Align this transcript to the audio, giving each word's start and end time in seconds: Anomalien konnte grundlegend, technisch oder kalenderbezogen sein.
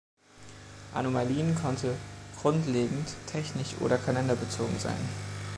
Anomalien 0.95 1.53
konnte 1.53 1.95
grundlegend, 2.41 3.07
technisch 3.27 3.75
oder 3.81 3.99
kalenderbezogen 3.99 4.79
sein. 4.79 4.97